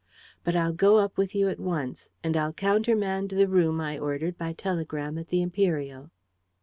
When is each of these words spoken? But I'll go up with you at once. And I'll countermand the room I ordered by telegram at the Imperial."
But 0.43 0.55
I'll 0.55 0.73
go 0.73 0.97
up 0.97 1.15
with 1.15 1.35
you 1.35 1.47
at 1.47 1.59
once. 1.59 2.09
And 2.23 2.35
I'll 2.35 2.53
countermand 2.53 3.29
the 3.29 3.47
room 3.47 3.79
I 3.79 3.99
ordered 3.99 4.35
by 4.35 4.51
telegram 4.51 5.19
at 5.19 5.27
the 5.27 5.43
Imperial." 5.43 6.09